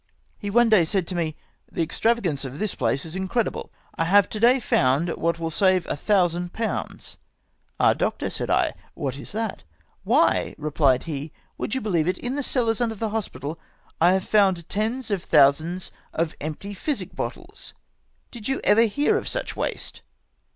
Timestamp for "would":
11.59-11.75